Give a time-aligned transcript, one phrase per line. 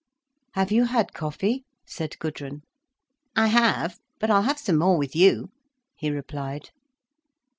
[0.53, 2.63] "Have you had coffee?" said Gudrun.
[3.35, 5.51] "I have, but I'll have some more with you,"
[5.95, 6.71] he replied.